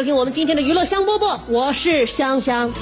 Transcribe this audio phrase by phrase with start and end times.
[0.00, 2.72] 收听我们今天的娱乐香饽饽，我是香香。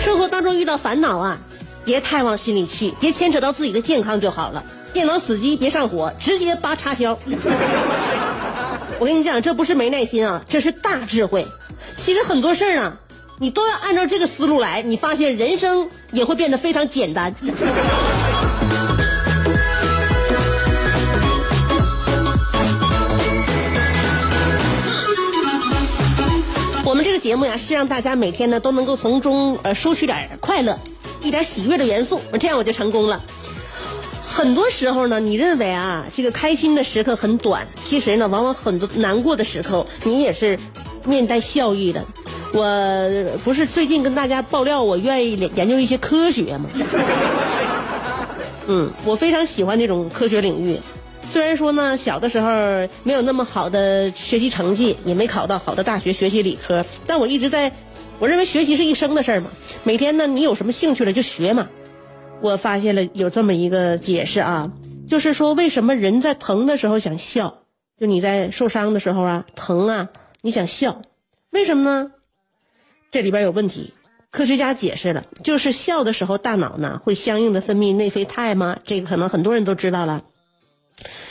[0.00, 1.36] 生活当中遇到烦恼啊，
[1.84, 4.64] 别太往心里去，别牵扯到自己的健康就好了。
[4.94, 7.12] 电脑死机别上火，直接拔插销。
[8.98, 11.46] 我跟你讲，这不是没耐心啊，这是大智慧。
[11.94, 12.96] 其实很多事儿呢，
[13.38, 17.34] 你都要按照这个思路来，你发现人生也会变得非常简单。
[27.28, 30.78] 节目呀，是让大家每天呢都能够从中呃收取点快乐，
[31.22, 33.22] 一点喜悦的元素，这样我就成功了。
[34.26, 40.58] 很多时候呢，你认为啊这个开心的时刻很短，其实呢，往往很多难过的时候，你也是
[41.04, 42.02] 面带笑意的。
[42.54, 46.70] 我不是最近跟大家爆料，我愿意研究一些科学吗？
[48.68, 50.80] 嗯，我非常喜欢这种科学领域。
[51.30, 52.48] 虽然说呢，小的时候
[53.04, 57.72] 没有那么好的学习成绩，也没考到好的大学学习理科，但我一直在，
[58.18, 59.50] 我认为学习是一生的事儿嘛。
[59.84, 61.68] 每天呢，你有什么兴趣了就学嘛。
[62.40, 64.72] 我发现了有这么一个解释啊，
[65.06, 67.62] 就是说为什么人在疼的时候想笑，
[68.00, 70.08] 就你在受伤的时候啊，疼啊，
[70.40, 71.02] 你想笑，
[71.50, 72.12] 为什么呢？
[73.10, 73.92] 这里边有问题。
[74.30, 78.78] 科学家解释了，就是笑的时候大脑呢会相应的分泌内啡肽吗？
[78.84, 80.22] 这个可能很多人都知道了。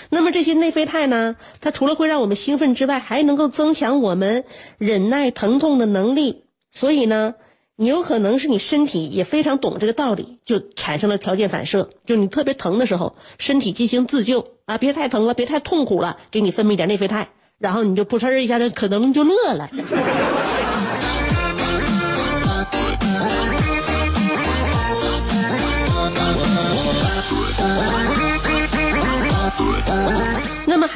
[0.10, 4.46] 那么这些内啡肽呢，它除了会让我们兴奋之外，还能够增强我们
[4.78, 6.44] 忍耐疼痛的能力。
[6.72, 7.36] 所以呢，
[7.76, 11.90] 你有可能是你身体也非常懂这个道理，就产生了条件反射。
[12.06, 17.28] 就你特别疼的时候，身体进行自救啊，别太疼了，别太痛苦了，给你分泌点内啡肽，
[17.58, 19.70] 然后你就扑哧一下，可能就乐了。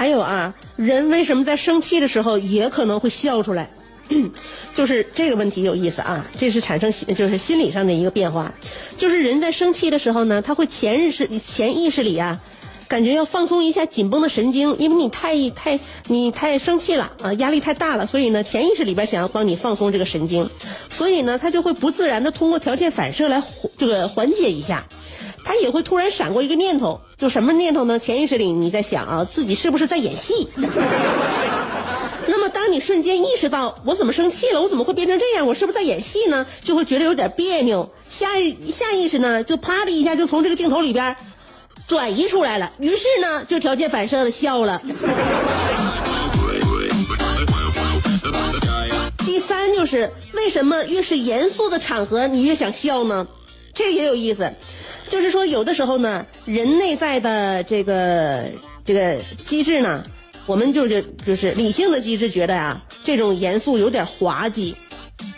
[0.01, 3.69] 还有啊，人为什么在生气的时候也可能会笑出来？
[4.73, 8.51] 就是这个问题有意思啊，这是产生就是心理上的一个变化，
[8.97, 12.39] 就是人在生气的时候呢，他会潜意识潜意识里啊，
[12.87, 20.49] 感觉要放松一下紧绷的神经，因为你太太你太生气了啊，压力太大了，所以呢，潜意识里边想要帮你放松这个神经，
[20.89, 23.43] 所以呢，他就会不自然的通过条件反射来
[23.77, 24.83] 这个缓解一下。
[25.43, 27.99] 他也会突然闪过一个念头，就什么念头呢？
[27.99, 30.47] 潜意识里你在想啊，自己是不是在演戏？
[32.27, 35.45] 那么当你瞬间意识到我怎么生气了，我怎么会变成这样？
[35.45, 36.45] 我是不是在演戏呢？
[36.63, 37.89] 就会觉得有点别扭。
[38.09, 38.29] 下
[38.71, 41.15] 下意识呢，就啪的一下就从这个镜头里边
[41.87, 44.81] 转移出来了，于是呢，就条件反射的笑了。
[49.25, 53.27] 第三就是为什么越是严肃的场合你越想笑呢？
[53.73, 54.53] 这个也有意思。
[55.11, 58.49] 就是说，有的时候呢，人内在的这个
[58.85, 60.05] 这个机制呢，
[60.45, 64.73] 我们就就就是理性的机制觉得呀，这种严肃有点滑稽，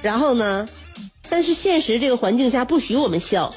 [0.04, 0.70] 然后呢，
[1.28, 3.52] 但是现实这个环境下不许我们笑，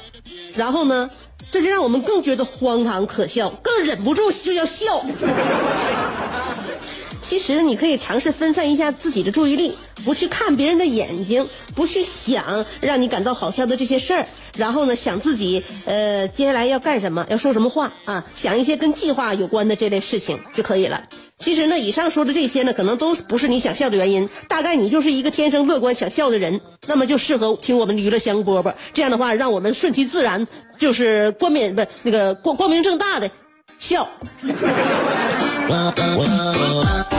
[0.55, 1.07] 然后呢，
[1.51, 5.05] 这就让我们更觉得荒唐可笑，更忍不住就要笑。
[7.27, 9.73] 其实你可以尝试分散一下自己的注意力，
[10.05, 11.45] 不去看别人的眼睛，
[11.75, 14.25] 不去想让你感到好笑的这些事儿，
[14.55, 21.03] 然后呢，想自己呃接下来要干什么，要说什么话啊，想一些跟计划有关的这类事情就可以了。
[21.37, 28.73] 其实呢，以上说的这些呢，可能都不是你想笑的原因，大概你就是一个天生乐观想笑的人，那么就适合听我们的娱乐香饽饽。
[28.93, 30.47] 这样的话，让我们顺其自然，
[30.79, 33.29] 就是光明不那个光光明正大的
[33.79, 34.07] 笑。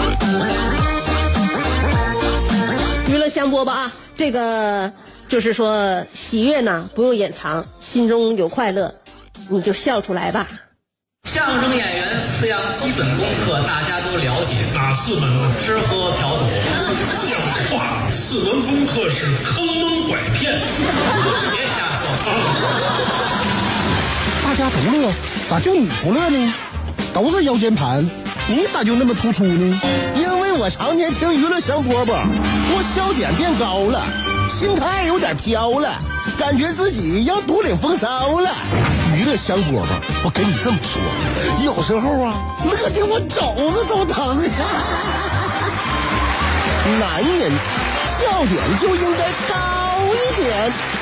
[3.38, 4.92] 香饽饽啊，这个
[5.28, 8.92] 就是说喜悦呢不用掩藏，心中有快乐，
[9.48, 10.48] 你就笑出来吧。
[11.22, 15.54] 相声演员四样基本功课大家都了解，哪四门呢？
[15.64, 16.46] 吃喝嫖赌。
[17.28, 17.38] 像
[17.78, 18.10] 话！
[18.10, 20.60] 四门功课是坑蒙拐骗。
[21.52, 22.10] 别瞎说。
[24.42, 25.12] 大家都乐，
[25.48, 26.54] 咋就你不乐呢？
[27.14, 28.02] 都是腰间盘，
[28.48, 29.80] 你咋就那么突出呢？
[30.60, 34.04] 我常年听娱乐香饽饽，我笑点变高了，
[34.50, 35.96] 心态有点飘了，
[36.36, 38.50] 感觉自己要独领风骚了。
[39.16, 39.86] 娱乐香饽饽，
[40.24, 41.00] 我跟你这么说，
[41.64, 42.34] 有时候啊，
[42.64, 44.42] 乐的我肘子都疼。
[46.98, 47.52] 男人
[48.18, 49.54] 笑点就应该高
[50.12, 50.97] 一点。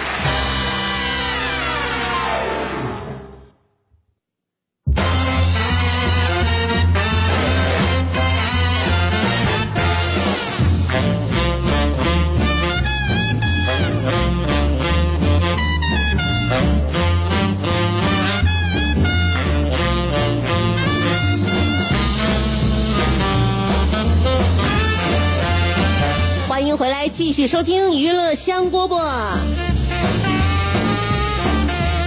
[27.27, 29.03] 继续收听娱乐香饽饽。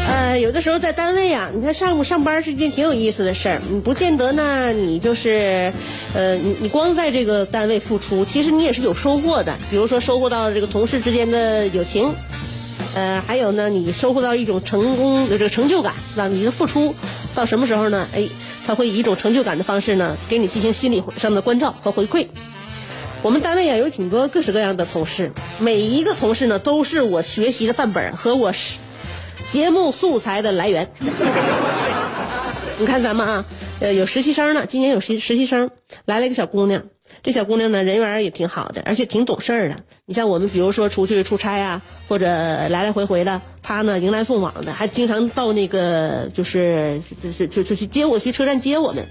[0.07, 5.73] 呃，有的时候在单位啊，你看上午上班是一件挺有意思的事儿，你不见得呢，你就是，
[6.13, 9.53] 呃，你你光在这个单位付出，其实你也是有收获的。
[9.69, 12.15] 比如说收获到这个同事之间的友情，
[12.95, 16.29] 呃，还有呢，你收获到一种成功的这个成就感，是吧？
[16.29, 16.95] 你的付出
[17.35, 18.07] 到什么时候呢？
[18.15, 18.25] 哎，
[18.65, 22.25] 他会以一种成就感的方式呢，给你进行心理上的关照和回馈。
[23.21, 28.53] 我们单位啊有挺多各式各样的同事，每一个同事呢都是我学习的范本和我
[29.51, 30.89] 节目素材的来源。
[32.77, 33.45] 你看咱们啊，
[33.81, 35.69] 呃，有实习生呢，今年有实实习生
[36.05, 36.81] 来了一个小姑娘，
[37.21, 39.75] 这小姑娘呢人缘也挺好的，而且挺懂事儿的。
[40.05, 49.05] 你像我们比如说出去出差啊，或者来来回回的，她呢迎来送往的，还经常到那个就是就是就就去接我去车站接我们。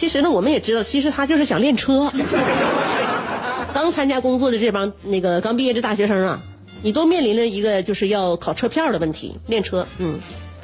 [0.00, 2.10] 其实呢，我们也知道，其实他就是想练车。
[3.74, 6.40] 刚参加工作的这帮那个刚毕业的大学生啊，
[6.80, 10.18] 你都面临着一个就是要考车票的问题，练车，嗯，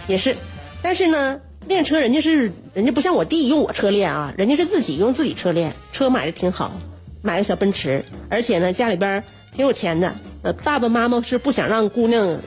[0.06, 0.38] 也是。
[0.80, 1.38] 但是呢，
[1.68, 6.72] 练车人家是人家不像我弟用我车练啊，人家是自己用自己车练，车买的挺好，
[7.20, 9.22] 买个小奔驰，而且呢家里边
[9.52, 12.38] 挺有钱的，呃，爸爸妈妈是不想让姑娘。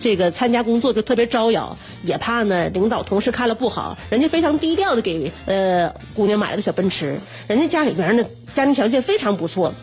[0.00, 8.24] 这个参加工作就特别招摇，也怕呢领导同事看了不好，人家非常低调的给呃姑娘买了个小奔驰，人家家里边呢
[8.54, 9.74] 家庭条件非常不错，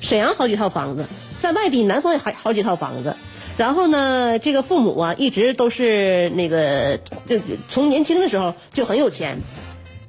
[0.00, 1.06] 沈阳好几套房子，
[1.40, 3.16] 在外地南方也还好几套房子，
[3.56, 7.38] 然后呢这个父母啊一直都是那个就
[7.70, 9.38] 从年轻的时候就很有钱，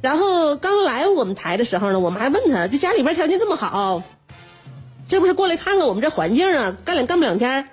[0.01, 4.01] 然后刚来我们台的时候呢，我们还问他，就家里边条件这么好，
[5.07, 7.67] 这不是过来看看我们这环境啊，干两干不两天。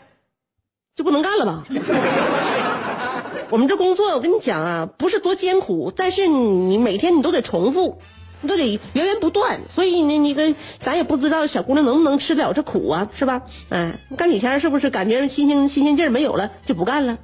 [0.99, 1.63] 就不能干了吧？
[3.51, 8.01] 我们这工作，我跟你讲啊，不是多艰苦，但是你每天你都得重复，
[8.41, 13.43] 你都得源源不断，所以你，你个咱也不知道小姑娘能不能吃得了这苦啊，是吧？
[13.69, 17.17] 哎，干几天是不是感觉新鲜新鲜劲儿没有了，就不干了？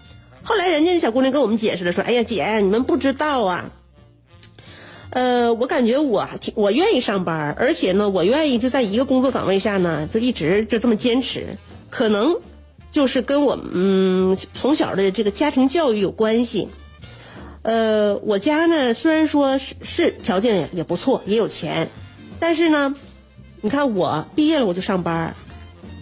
[0.44, 3.70] 后来人家小姑娘跟我们解释了，说：“哎呀，姐，你们不知道啊，
[5.10, 11.56] 呃，我感觉我挺我愿意上班，而且呢，我愿意就在一个工作岗位下呢，就一直就这么坚持，
[11.90, 12.36] 可能。”
[12.94, 16.68] 就是跟我嗯从小的这个家庭教育有关系，
[17.62, 21.90] 呃，我家呢虽然说是是条件也也不错，也有钱，
[22.38, 22.94] 但是呢，
[23.60, 25.34] 你看我毕业了我就上班，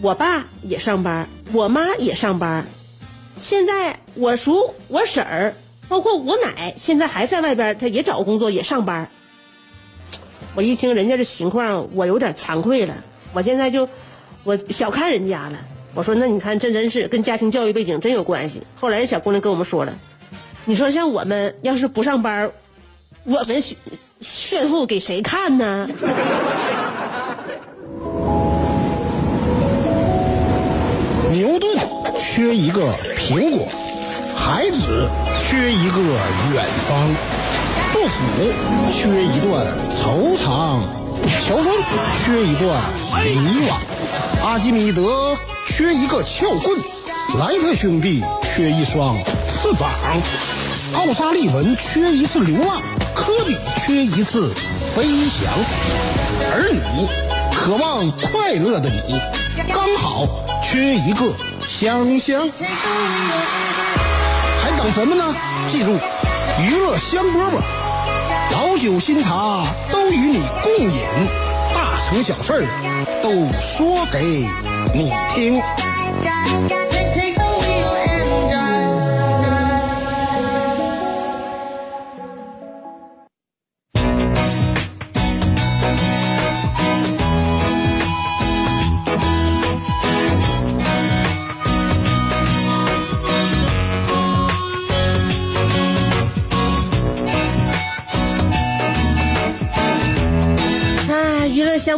[0.03, 2.67] 我爸也上班，我妈也上班，
[3.41, 5.55] 现在我叔我婶儿，
[5.87, 9.09] 包括我奶，现在还在外边，他也找工作也上班。
[10.53, 13.89] 我一听人家这情况，我有点惭愧了，我现在就
[14.43, 15.57] 我小看人家了。
[15.95, 18.61] 我说那你看这真是跟家庭教育背景真有关系。
[18.75, 19.93] 后来小姑娘跟我们说了，
[20.65, 22.51] 你说像我们要是不上班，
[23.25, 23.63] 我们
[24.19, 25.87] 炫富给谁看呢？
[31.31, 31.77] 牛顿
[32.17, 33.67] 缺一个苹果，
[34.35, 35.07] 孩子
[35.49, 35.99] 缺一个
[36.53, 37.09] 远方，
[37.91, 38.17] 杜甫
[38.91, 39.65] 缺一段
[40.01, 40.81] 惆怅，
[41.39, 41.67] 乔峰
[42.23, 42.81] 缺一段
[43.23, 43.75] 迷惘，
[44.43, 45.35] 阿基米德。
[45.65, 46.77] 缺一个撬棍，
[47.39, 49.89] 莱特兄弟缺一双翅膀，
[50.93, 52.81] 奥沙利文缺一次流浪，
[53.15, 54.53] 科比缺一次
[54.93, 55.51] 飞翔，
[56.51, 57.07] 而你，
[57.55, 59.19] 渴望快乐的你，
[59.73, 60.27] 刚好
[60.61, 61.33] 缺一个
[61.65, 62.47] 香香。
[64.61, 65.33] 还等什么呢？
[65.71, 65.97] 记住，
[66.61, 67.63] 娱乐香饽饽，
[68.53, 71.01] 老酒新茶都与你共饮，
[71.73, 72.67] 大成小事
[73.23, 74.47] 都说给。
[74.93, 75.59] 你听。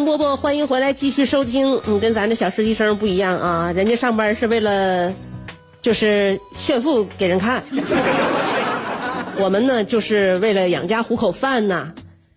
[0.05, 1.81] 波波，欢迎回来继续收听。
[1.85, 5.11] 你跟咱这小实习生不一样啊，人家上班是为了
[5.81, 7.63] 就是炫富给人看，
[9.39, 11.91] 我们呢就是为了养家糊口饭呐。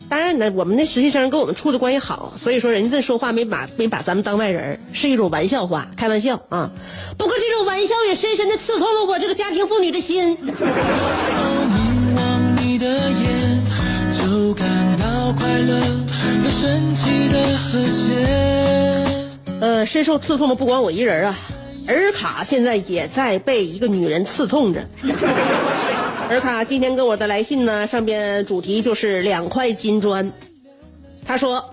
[0.08, 6.70] 当然呢，我们那实习生跟我们处的关系好，所以说人家这说话没把没把咱们当外人，是一种玩笑话，开玩笑啊。
[7.18, 10.38] 不过这种玩笑也深深的刺痛了我这个家庭妇女的心。
[15.38, 15.78] 快乐
[16.60, 18.26] 神奇的和谐。
[19.60, 21.38] 呃，深受刺痛的不光我一人啊，
[21.86, 24.84] 尔卡现在也在被一个女人刺痛着。
[26.28, 30.32] 尔卡今天给我的来信呢，上边主题就是两块金砖。
[31.24, 31.64] 他说：“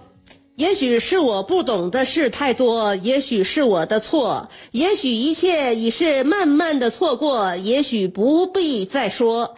[0.55, 9.55] 也许是我不懂的事太多，也许是我的错，也许一切已是慢慢的错过，也许不必再说。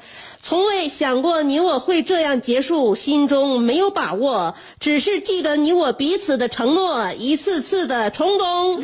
[0.48, 8.82] 从未想过你我会这样结束，心中没有把握，只是记得你我彼此的承诺，一次次的冲动。”，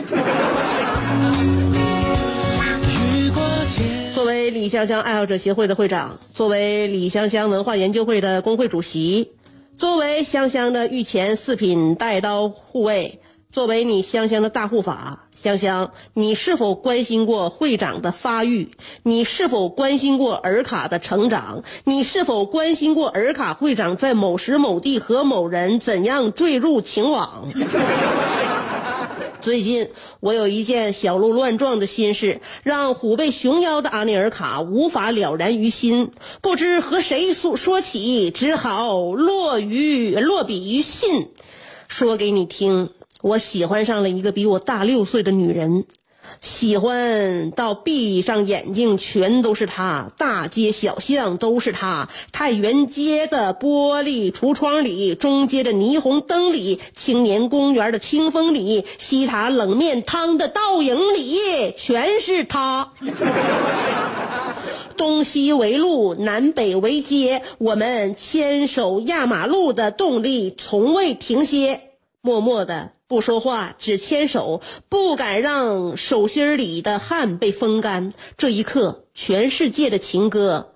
[4.14, 9.32] 作为李香香爱好者协会的会长，作为李香香文化研究会的工会主席，
[9.78, 13.22] 作为香香的御前四品带刀护卫，
[13.54, 18.72] 作为你香香的大护法，香香，你是否关心过会长的发育？
[19.04, 21.64] 你是否关心过尔卡的成长？
[21.84, 27.48] 你是否关心过尔卡会长在某时某地和某人怎样坠入情网？
[29.40, 29.88] 最近
[30.20, 36.10] 我有一件小鹿乱撞的心事，让虎背熊腰的阿内尔卡无法了然于心，
[36.42, 41.30] 不知和谁诉说起，只好落于落笔于信，
[41.88, 42.90] 说给你听。
[43.24, 45.86] 我喜欢上了一个比我大六岁的女人，
[46.42, 62.92] 喜欢到闭上眼睛全都是她，大街小巷都是她，太原街的玻璃橱窗里，中街的霓虹灯里，青年公园的清风里，西塔冷面汤的倒影里，全是她。
[64.98, 71.93] 东西为路，南北为街，我们牵手压马路的动力从未停歇。
[72.26, 78.14] 默默的不说话，只牵手，不敢让手心里的汗被风干。
[78.38, 80.76] 这一刻，全世界的情歌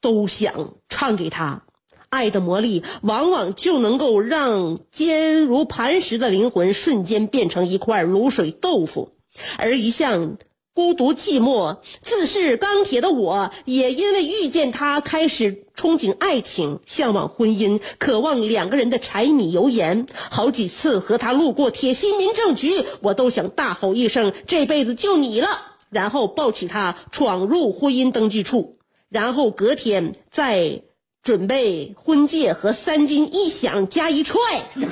[0.00, 1.64] 都想唱给他。
[2.08, 9.10] 爱的魔力往往就能够让坚如磐石的灵魂瞬间变成一块卤水豆腐，
[9.58, 10.36] 而一向
[10.76, 20.06] 孤独寂寞、自视钢铁的我，也因为遇见他，开始憧憬爱情，向往婚姻，渴望两个人的柴米油盐。
[20.12, 25.48] 好几次和他路过铁西民政局，我都想大吼一声：“这辈子就你了！”
[25.88, 28.76] 然后抱起他闯入婚姻登记处，
[29.08, 30.82] 然后隔天再
[31.22, 34.38] 准备婚戒和三金一响加一踹。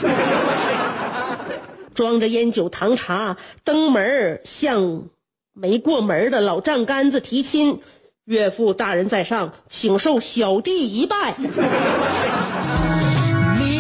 [1.93, 5.11] 装着烟酒糖茶登门儿向
[5.55, 7.81] 没过门的老丈杆子提亲，
[8.25, 11.37] 岳父大人在上，请受小弟一拜。
[11.39, 11.49] 你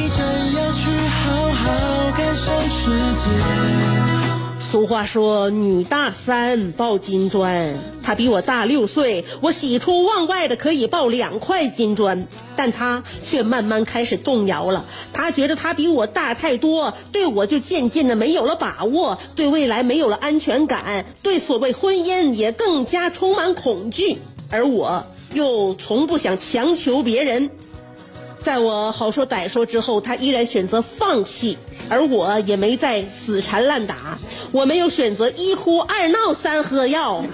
[0.08, 3.93] 真要去好好感受世界。
[4.74, 7.76] 俗话说，女大三抱金砖。
[8.02, 12.26] 她比我大六岁，我喜出望外的可以抱两块金砖，
[12.56, 14.84] 但她却慢慢开始动摇了。
[15.12, 24.18] 她觉得她比我大太多，对我就渐渐的没有了把握，对未来没有了安全感，对所谓婚姻也更加充满恐惧。
[24.50, 27.48] 而我又从不想强求别人。
[28.44, 31.56] 在我好说歹说之后，他依然选择放弃，
[31.88, 34.18] 而我也没再死缠烂打，
[34.52, 37.24] 我没有选择一哭二闹三喝药。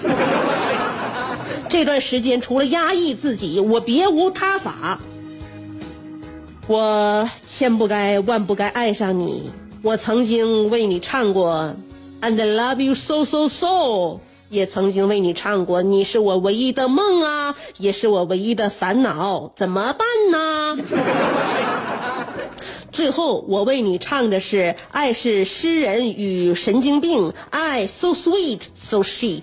[1.69, 4.97] 这段时间除了压抑自己，我别无他法。
[6.67, 9.51] 我千不该万不该爱上你，
[9.81, 11.73] 我曾经为你唱过
[12.21, 14.19] ，And love you so so so。
[14.51, 20.77] 也曾经为你唱过，你是我唯一的梦啊，也是我唯一的烦恼，怎么办呢？
[22.91, 24.57] 最后，我为你唱的是
[24.91, 29.41] 《爱是诗人与神经病》，爱 so sweet so shit。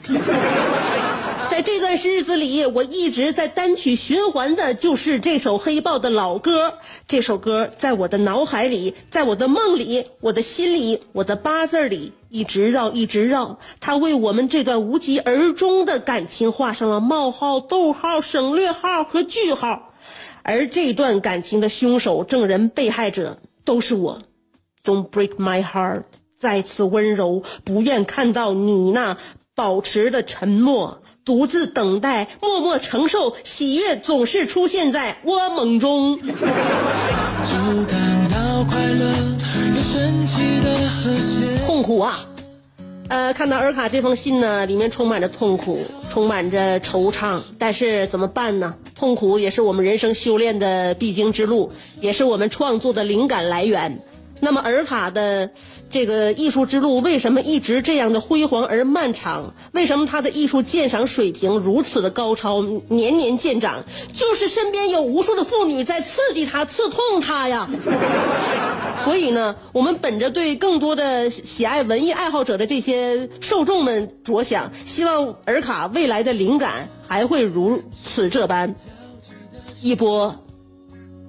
[1.48, 6.74] 在这段日子里，我一直在单曲循环的就是这首黑豹的老歌。
[7.08, 13.58] 这首歌在我的脑海里，在我的梦里，我的心里，我的八字里一直绕，一直绕。
[13.80, 19.94] 他为我们这段无疾而终的感情画上了冒号、逗号、省略号和句号。
[20.42, 24.23] 而这段感情的凶手、证人、被害者都是我。
[24.85, 26.04] Don't break my heart，
[26.38, 29.18] 再次温柔，不愿看到你那
[29.54, 31.02] 保持的沉默。
[31.26, 36.16] 独自等待，默默承受，喜悦总是出现在我梦中。
[36.25, 36.38] 就感
[38.30, 39.04] 到快乐
[39.76, 41.38] 有神奇的和谐。
[41.78, 42.26] 痛苦啊！
[43.08, 45.78] 呃，看到尔卡这封信呢，里面充满着痛苦，
[46.11, 47.40] 充满着惆怅。
[47.56, 48.75] 但是怎么办呢？
[48.97, 51.70] 痛苦也是我们人生修炼的必经之路，
[52.00, 54.00] 也是我们创作的灵感来源。
[54.40, 55.50] 那么尔卡的
[55.90, 59.54] 这个艺术之路为什么一直这样的辉煌而漫长？
[59.73, 63.85] 为什么他的艺术鉴赏水平如此的高超，年年见长？
[64.12, 67.68] 就是身边有无数的妇女在刺激他、刺痛他呀。
[69.04, 78.75] 所以呢，我们本着对更多的喜爱文艺爱好者的这些受众们着想，希望尔卡未来的灵感还会如此这般，
[79.83, 80.37] 一波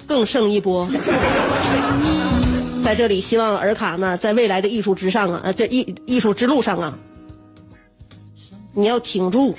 [0.07, 0.89] 更胜一波。
[2.89, 6.97] 在这里，希望尔卡呢，在未来的艺术之上啊，呃，这艺艺术之路上啊，
[8.73, 9.53] 你要挺住。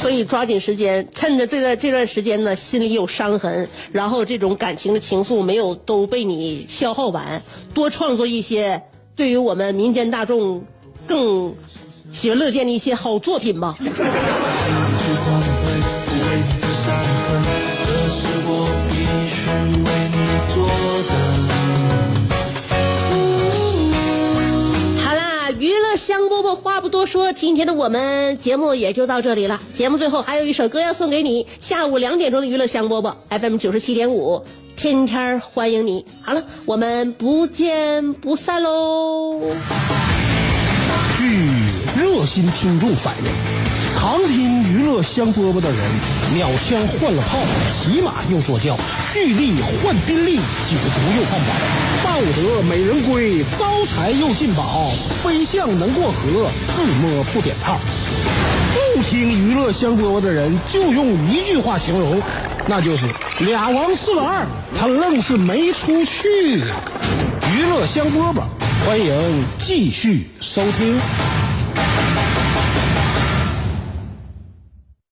[0.00, 7.40] 所以抓紧时间，趁着这段这段时间呢，心里有伤痕，然后这种感情的情愫没有都被你消耗完，
[7.72, 8.82] 多创作一些
[9.14, 10.64] 对于我们民间大众
[11.06, 11.54] 更
[12.10, 13.76] 喜闻乐见的一些好作品吧。
[26.06, 29.60] 香饽饽话不多说，今天的我们节目也就到这里了。
[29.74, 34.40] 节目最后还有一首歌要送给你，下午两点钟的娱乐香饽饽 FM 九十七点五，
[34.76, 36.06] 天天欢迎你。
[36.22, 39.40] 好了，我们不见不散喽。
[41.96, 43.30] 热心听众反映，
[43.94, 45.78] 常听娱乐香饽饽的人，
[46.34, 47.38] 鸟枪换了炮，
[47.80, 48.76] 骑马又坐轿，
[49.14, 51.54] 巨力换宾利，酒足又饭饱，
[52.04, 54.90] 抱得美人归，招财又进宝，
[55.22, 57.80] 飞象能过河，自摸不点炮。
[58.94, 62.20] 不听娱乐香饽饽的人，就用一句话形容，
[62.66, 63.06] 那就是
[63.40, 64.46] 俩王四个二，
[64.78, 66.58] 他愣是没出去。
[67.54, 68.42] 娱乐香饽饽，
[68.86, 71.00] 欢迎继续收听。